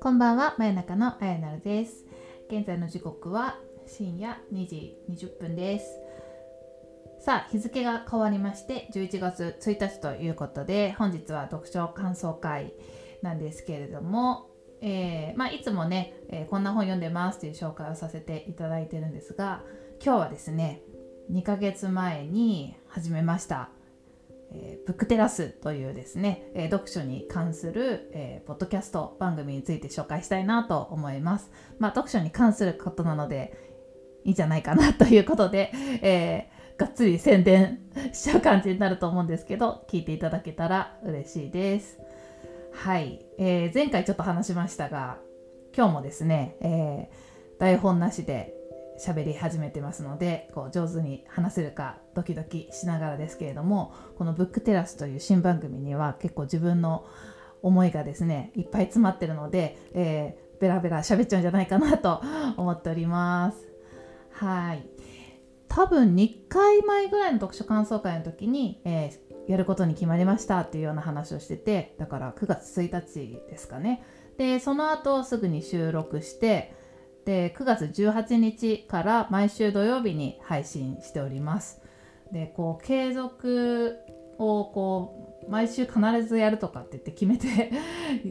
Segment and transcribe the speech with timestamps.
[0.00, 2.04] こんばんは、真夜中のあやなるです。
[2.50, 5.86] 現在の時刻は深夜2時20分です。
[7.20, 12.74] さあ、日付が変わりまして、11月1日ということで、本日は読書感想会
[13.22, 14.50] なんですけれども、
[14.82, 19.62] えー、まあ、いつもね、えー、こんな本読んでますという紹介をさせていただいてるんですが、
[20.04, 20.82] 今日はですね、
[21.32, 23.70] 2ヶ月前に始めました、
[24.52, 31.50] えー、ブックテラスというですね、えー、読書に関する、えー、ポッドキャスト番組について紹介したいなと思います。
[31.78, 33.56] まあ、読書に関することなので
[34.24, 35.72] いいんじゃないかなということで、
[36.02, 37.80] えがっつり宣伝
[38.12, 41.98] しちゃう感じになると思うんですけど、聞いていただけたら嬉しいです。
[42.72, 45.18] はい、えー、前回ちょっと話しましたが、
[45.76, 47.10] 今日もですね、え
[47.58, 48.54] 台本なしで
[48.98, 57.06] 喋り始めてますのでこう上手に話せるかドキドキしながらですけれどもこの「ブックテラス」という新番組には結構自分の
[57.62, 62.22] 思いがですねいっぱい詰まってるので、えー、ベラベラ喋っちゃうんじゃないかなと
[62.56, 63.68] 思っております。
[64.32, 64.86] はい
[65.68, 74.02] 多分2回前ぐらいの読書感想会の時に、えー、やることに決まりましたっていうような話をしててだから9月1日ですかね
[74.38, 76.72] でその後すぐに収録して
[77.28, 81.82] で9月18日から毎週土曜日に配信しております。
[82.32, 83.98] でこう継続
[84.38, 87.70] をこう毎週必ずやるとかって言って決めて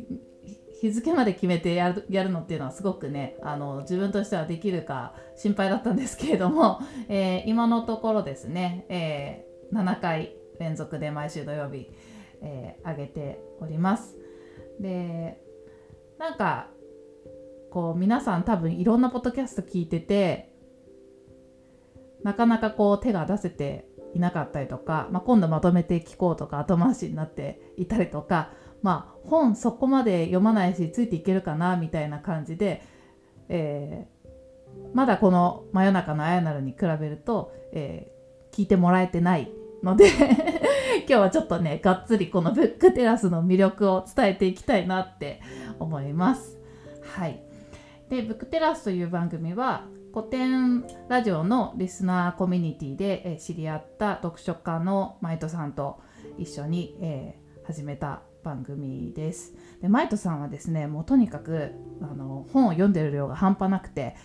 [0.81, 11.91] 日付まで決めてやるやるのっていうのはすごくねあの自分としてはできるか心配だったんですけれども、 えー、今のところですね、えー、7回連続で毎週土曜日、
[12.41, 14.17] えー、上げております。
[14.79, 15.39] で
[16.17, 16.71] なんか
[17.71, 20.51] こう皆さん多分いろんなポッドキャスト聞いてて
[22.23, 28.51] なかなかこう手が出せていなかったりとか、まあ、今度まとめて聞こうとか後回しになっていたりとか、
[28.81, 32.81] まあ、本そこまで読まないしついていけるかなみたいな感じで、
[33.49, 39.51] えー、まだこの「真夜中のあやなる」に比べると、えー、聞いてもらえてない
[39.83, 40.07] ので
[41.07, 45.41] 今日はちょっとねがっつりこのブックテラスの魅力を伝えていきたいなって
[45.79, 46.57] 思います。
[47.03, 47.46] はい
[48.09, 55.99] でブックテラスという番組は古典ラジオのリスナーコミュニティで知り合った読書家のマイトさんと
[56.37, 59.53] 一緒に、えー、始めた番組です。
[59.81, 64.15] でマイトさんはですねもうとにかくあの本を読んでる量が半端なくて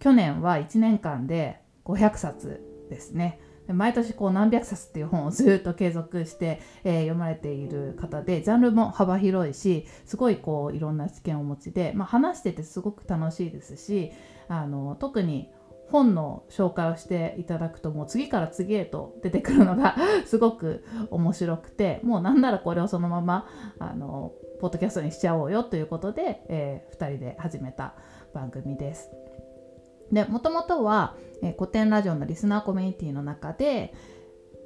[0.00, 2.60] 去年は1年間で500冊
[2.90, 3.40] ですね。
[3.72, 14.12] 毎年こう何百冊っていう本をずっと継続して、えー、読まれている方でジャンルも幅広いしすごいこういろんな知見をお持ちで、まあ、話しててすごく楽しいですし
[14.48, 15.50] あの特に
[15.90, 19.96] 本の紹介をしていただくともう次から次へと出てくるのが
[20.26, 23.46] すごく面白くてもうなんならこれをそのまま
[23.78, 27.94] あのポッドキャストにしちゃおうよということで、えー、2人で始めた
[28.34, 29.27] 番組です。
[30.12, 33.94] でもともとは、えー、古典ラジオのリスナーコミュニティの中で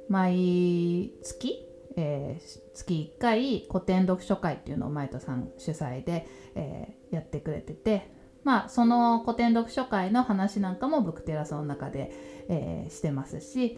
[0.09, 1.65] 毎月、
[1.95, 8.11] えー、月1回古典読書会っていうのをマイトさん主催で、えー、やってくれてて
[8.43, 12.11] まあその古典読書会の話なんかもブクテラスの中で、
[12.49, 13.77] えー、してますし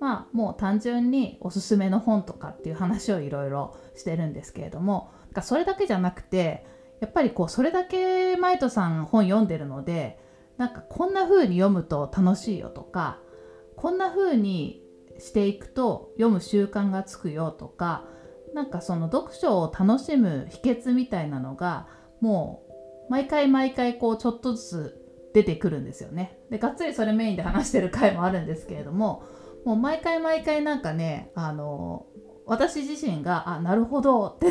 [0.00, 6.66] まあもう単純におすすめの本とかっていう話をいろいろしてるんですけれどもそれだけじゃなくて
[7.00, 10.18] やっぱりこうそれだけマイトさん本読んでるので
[10.56, 13.18] なんかこんな風に読むと楽しいよとか
[13.76, 14.82] こんな風に
[15.18, 18.04] していくと読む習慣がつくよとか
[18.54, 21.88] なんかその読書を楽しむ秘訣みたいなのが
[22.20, 22.64] も
[23.08, 25.00] う毎回毎回こうちょっとずつ
[25.34, 26.38] 出てくるんですよね。
[26.50, 29.24] でがっつりそれメインで話してる回もあるんですけれども
[29.64, 32.06] もう毎回毎回なんかねあの
[32.46, 34.50] 私自身があなるほどって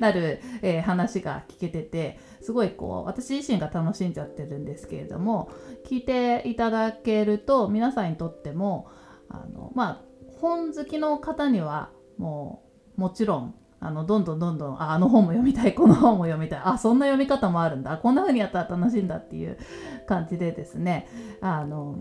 [0.00, 5.50] なる、えー、話が聞けててすごいこう私自身が楽しんじゃってるんですけれども
[5.86, 8.88] 聞いていただけると皆さんにとっても
[9.28, 10.00] あのまあ
[10.40, 12.64] 本好きの方にはも
[12.98, 19.58] うもちろんあのどんどんどんどんああの本も読みたいこの本も読みたいあそんな読み方もあるんだこんな風にやったら楽しいんだっていう
[20.06, 21.08] 感じでですね
[21.40, 21.98] あの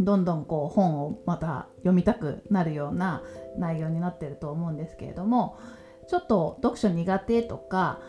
[0.00, 3.22] どんどんこう本をまた読みたくなるような
[3.58, 5.58] 内容になってると思うんですけれども
[6.08, 8.00] ちょっと読書苦手とか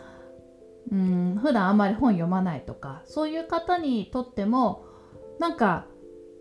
[0.90, 4.84] うん普段あんまり本読まないとかそういう方にとっても
[5.38, 5.86] なんか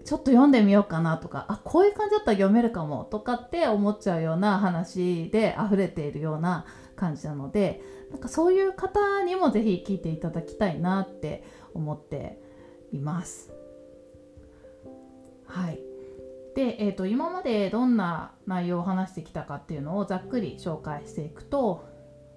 [0.04, 6.66] ちょっと読んでみようかなとかあこういう感じだったら読めるかもとかって思っちゃうような話で溢れているような
[6.96, 11.44] 感じなのでなんかそういう方にも是非聞いていただきたいなって
[11.74, 12.42] 思って
[12.92, 13.61] います。
[15.52, 15.80] はい。
[16.56, 21.86] で、えーと、今までどんな内容を話してきたかっていうのをざっくり紹介していくと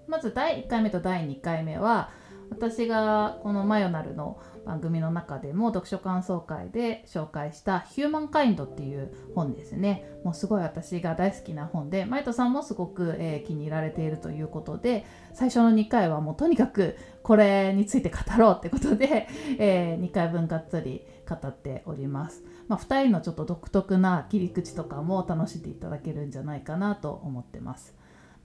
[0.07, 2.11] まず第1回目と第2回目は
[2.51, 10.09] 私がこの「マヨナル」の番組の中でも読書感想会で紹介した「ヒューマンカインド」っていう本ですね。
[10.25, 15.05] もうすごい私が大好きな本でマイトさんもすごく、えー、気に入られているということで
[15.35, 27.95] 最初の2回はもうとにかくこれについて語ろうってことで、 えー、2回分がっつり語っております、まあ、2人のちょっと独特な切り口とかも楽しんでいただけるんじゃないかなと思ってます。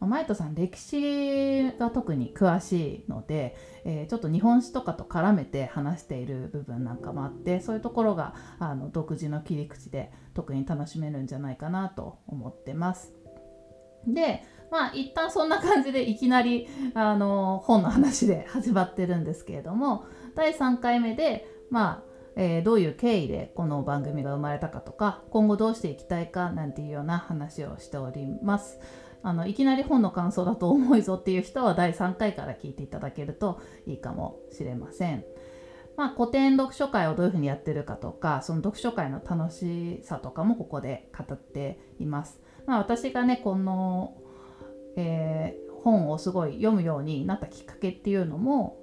[0.01, 13.13] マイトさん歴史が特に詳しいので、えー、ちょっと日本史とかと絡めて話している部分なんかもあってそういうところがあの独自の切り口で特に楽しめるんじゃないかなと思ってます。
[14.07, 20.05] でまあ一旦そんな感じでいきなりあの本の話で始まってるんですけれども
[20.35, 22.09] 第3回目でまあ
[22.41, 28.79] えー、どういう経緯でこの番組が生まれたかとか今後どうしていきたいかなんていうような話をしております。
[29.21, 35.25] あのいきなり本の感想だと重いぞっていう人は第3回から聞いていただけるといいかもしれません。
[35.97, 42.39] まあ、古典読書会をどういうふうにやってるかとかその読書会の楽しさとかもここで語っています。
[42.65, 44.15] まあ、私がねこの、
[44.95, 48.77] えー、本をすごい読むようになったきっかけっていうのも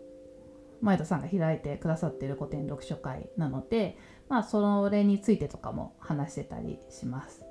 [0.82, 3.96] 前田さんが開いてくださってる古典読書会なので、
[4.28, 7.42] まあ、それについてとかも話してたりします。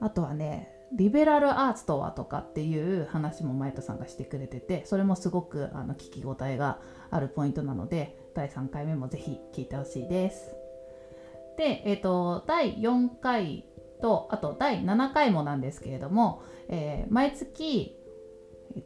[0.00, 10.54] あとはねリベラルアーツとはとかっていう話も前田さんがしてくれててそれもすごくあの聞き応えがあるポイントなので第3回目もぜひ聞いてほしいです。
[11.56, 13.66] で、えーと、第4回
[14.00, 17.96] とあと第7回もなんですけれども、えー、毎月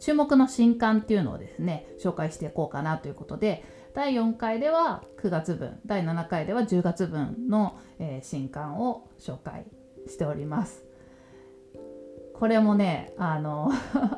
[0.01, 3.65] 注目の新刊っていうのをですね紹介していこうかなということで
[3.95, 9.67] 第4回では9月分第7回では10月分の、えー、新刊を紹介
[10.09, 10.84] しております。
[12.35, 13.71] これもねあの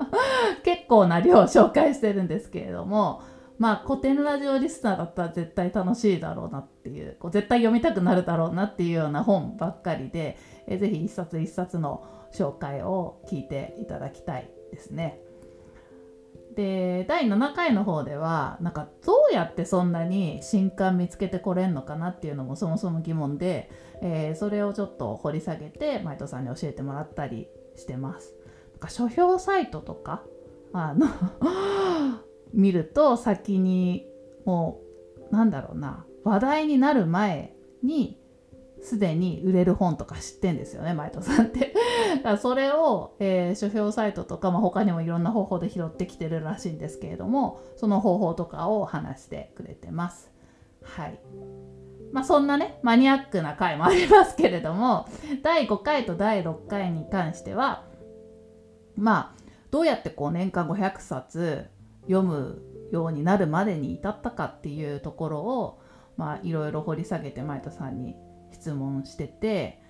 [0.64, 3.20] 結構な量紹介してるんですけれども
[3.58, 10.36] まあ古典ラジオリスナーだったら絶対楽しいだろうなっていうこう絶対読みたくなるだろうなっていうような本ばっかりで
[10.66, 15.20] えぜひ一冊一冊の紹介を聞いていただきたいですね。
[16.54, 23.70] で第7回の方ではなんかどうやってそんなに新刊見つけてこれんのかなっていうのもそもそも疑問で、
[24.00, 27.46] えー、それをちょっと掘り下げてマイトさんに教えてもらったり
[27.76, 28.34] してます。
[28.72, 30.22] なんか書評サイトとか
[30.72, 31.06] あの
[32.52, 34.06] 見ると先に
[34.44, 34.80] も
[35.30, 38.20] うなんだろうな話題になる前に
[38.82, 41.74] すでに売れる本とか知ってんですよねマイトさんって。
[42.16, 50.30] だからそれを、えー、書評サイトとか、まあ、他にもいろんな方法で拾ってきてるらしいんですけれどもその方法とかを話してくれてます。
[50.82, 51.18] はい。
[52.12, 55.08] まあ、そんなねマニアックな回もありますけれども
[55.42, 57.84] 第5回と第6回に関しては
[58.96, 61.66] まあどうやってこう年間500冊
[62.02, 62.62] 読む
[62.92, 65.80] ようになるまでに至ったかっていうところを
[66.16, 68.16] まあいろいろ掘り下げて前田さんに
[68.52, 69.82] 質問してて、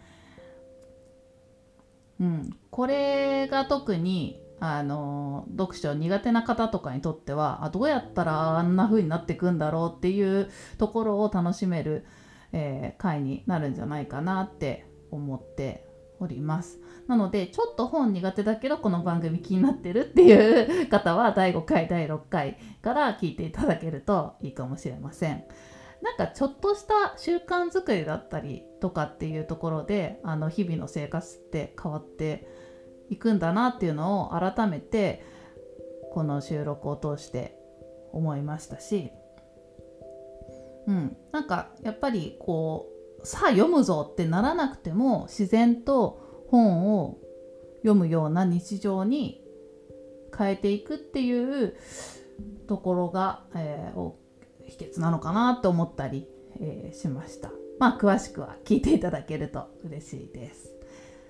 [2.19, 12.06] うん、これが特にあの読書苦手な方とかにとってはあどうやったらあんな風になっていくんだろうっていうところを楽しめる、
[12.53, 15.87] えー、回になるんじゃないかなって思って
[16.19, 25.44] おりますなのでちょっと本苦手だけどこの番組気になってるっていう方は第5回第6回から聞いていただけるといいかもしれません。
[26.03, 32.46] なんかちょっとした習慣づくりだったりとかっていうところであの日々の生活って変わって
[33.10, 35.25] いくんだなっていうのを改めて
[36.13, 37.56] この収録を通して
[38.13, 39.10] 思いましたし、
[40.86, 42.89] うん、なんかやっぱりこ
[43.22, 47.19] うさあ読むぞってならなくても自然と本を
[47.79, 49.43] 読むような日常に
[50.36, 51.77] 変えていくっていう
[52.69, 54.13] ところが、えー、
[54.67, 56.29] 秘訣なのかなと思ったり、
[56.60, 57.51] えー、しました。
[57.79, 60.76] まあ詳しくは聞いていただけると嬉しいです。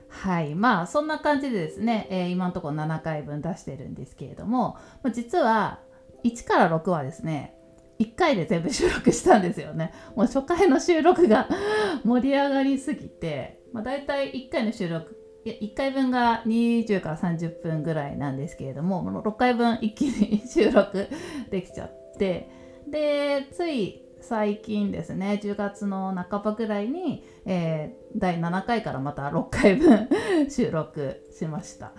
[0.09, 0.55] はい。
[0.55, 5.81] まあ、そんな感じでですね、えー、今のところ7回分出してるんですけれども、まあ、実は
[6.25, 7.55] 1から6はですね、
[7.99, 9.93] 1回で全部収録したんですよね。
[10.15, 11.49] もう初回の収録が
[12.05, 21.09] 盛り上がりすぎて、まあ、大体1回の収録、いや1回分が20から30分ぐらいなんですけれども、6回分一気に 収録
[21.51, 22.51] できちゃって、
[22.89, 30.09] で、つい最近ですね10月の半ばぐらいに、えー、第7回からまた6回分
[30.51, 31.93] 収録しました。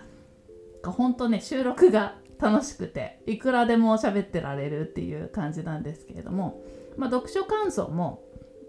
[0.84, 6.62] 本当ね収録が楽しくていくらでも喋ってられるっていう感じなんですけれども、
[6.98, 8.24] まあ、読書感想も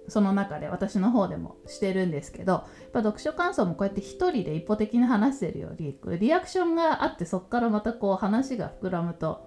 [0.09, 9.47] その中で私の方でもしてるんですけどやっぱ読書感想もこうやって一人で一方的に話してるよりリアクションがあってそこからまたこう話が膨らむと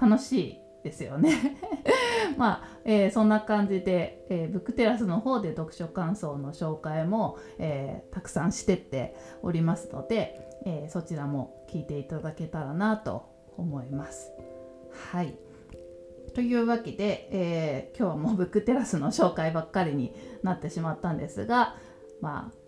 [0.00, 1.58] 楽しいですよね
[2.36, 14.30] まあ、えー、そんな感じで、えー、ブックテラスの方で読書感想の紹介も、えー、たくさんしてっておりますので、えそちらも聞いていただけたらなと思います。
[15.12, 15.34] はい。
[16.34, 21.76] というわけで、え今日はもうブックテラスの紹介ばっかりになってしまったんですが、
[22.20, 22.60] まあ、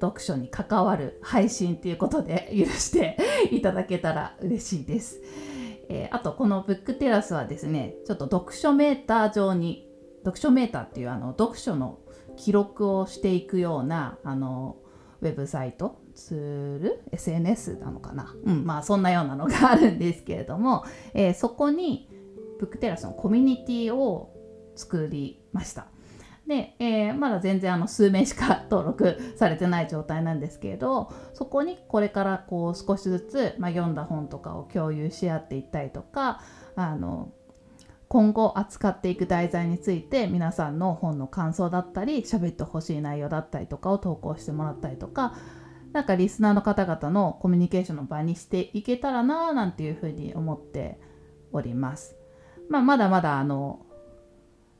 [0.00, 3.16] 読書に関わる配信ということで許して
[3.50, 5.20] いただけたら嬉しいです。
[5.88, 9.86] えー、あとこのブックテラスはですねちょっと読書メーター上に
[10.24, 12.00] 読書メーターっていうあの読書の
[12.36, 14.76] 記録をしていくようなあの
[15.20, 22.08] ウェブサイトツール SNS なのかな、うん、まあそんなようなのがあるんですけれども、えー、そこに
[22.58, 24.34] ブックテラスのコミュニティを
[24.74, 25.88] 作りました。
[26.46, 36.40] で、えー、まだ全然あの数名しか登録されてない状態なんですけれどそこにこれからこう少しずつ、まあ、読んだ本とかを共有し合っていったりとか
[36.76, 37.32] あの
[38.08, 45.34] 今後扱っていく題材について皆さんの本の感想だったり喋ってほしい内容だったりとかを投稿してもらったりとか
[45.92, 51.00] なんかリスナーの方々のコミュニケーションの場にしていけたらななんていうふうに思って
[51.52, 52.16] おります。
[52.68, 53.86] まあ、まだまだあの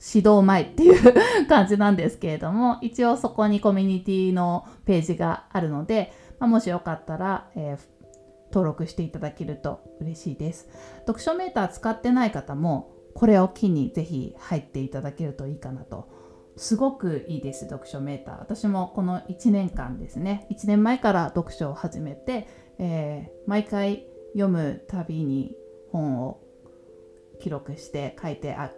[0.05, 7.79] 指導前っていう感じなんですけれども一応そこにコミュニティのページがあるので、まあ、もしよかったら、えー、
[8.51, 10.69] 登録していただけると嬉しいです。
[11.07, 16.15] 読書メーター使ってない方もこれを機にぜひ入っていただけるといいかなと。
[16.59, 18.39] すごくいいです読書メーター。
[18.39, 22.49] 私もこの1年間ですね1年前から読書を始めて、
[22.79, 25.55] えー、毎回読むたびに
[25.93, 26.41] 本を
[27.41, 28.71] 記録して書いてあ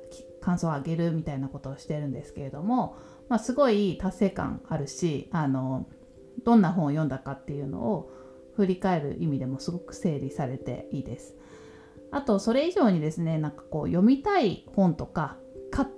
[0.49, 2.97] 感想をあげるみたいなことをしてるんですけれども、
[3.29, 5.87] まあ、すごい達成感あるしあの
[6.43, 8.11] どんな本を読んだかっていうのを
[8.57, 11.37] 振り返る意味でもすごく整理されていいです。
[12.11, 15.37] あとそれ以上にですねなんかこう読みたい本とか
[15.71, 15.89] 買っ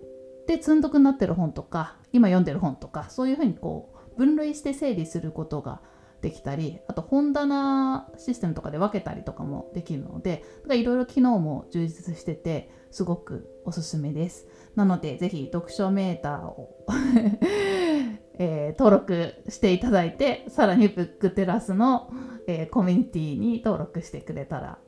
[0.49, 5.81] て積んどくになってる本とか今読んでる本とかそういうふうにこう分類して整理することが
[6.21, 14.49] できたりあと本棚システムとかで分けたりとかもできるのでいろいろ機能も充実しててすごくおすすめです。
[14.75, 16.85] なのでぜひ読書メーターを
[18.43, 22.11] えー、登録していただいてさらにブックテラスの、
[22.47, 24.79] えー、コミュニティに登録してくれたら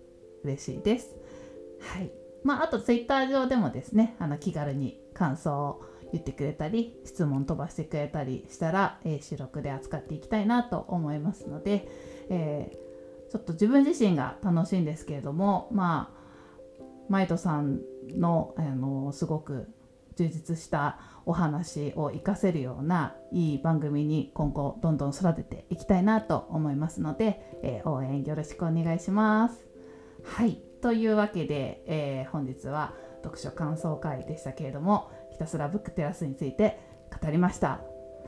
[0.42, 1.14] 嬉しいです。
[1.80, 2.10] はい。
[2.42, 11.88] まああとツイッター上でもですねあの気軽に感想を言ってくれたり質問飛ばしてくれたりしたら、えー、収録で扱っていきたいなと思いますので、
[12.28, 16.23] えー、ちょっと自分自身が楽しいんですけれどもまあ
[17.09, 17.81] マイトさん
[18.16, 19.69] の、あのすごく
[20.16, 29.66] 充実したお話を活かせるようないい番組に今後どんどん育てていきたいなと思いますので、えー、応援よろしくお願いします。
[30.25, 36.78] はいというわけで、え、本日は読書感想会でしたけれどもひたすらブックテラスについて
[37.22, 37.80] 語りました。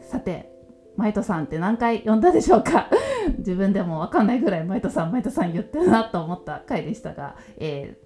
[0.03, 0.51] さて
[0.97, 2.89] マイトさんって何回読んだでしょうか？
[3.39, 7.97] 自分でも分かんないぐらいマイトさんマイトさん言ってるなと思った回でしたが、え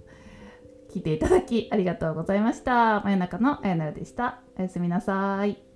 [0.89, 3.01] ー、聞いていただきありがとうございました。
[3.03, 4.41] 真夜中のあやなるでした。
[4.59, 5.68] おやすみなさい。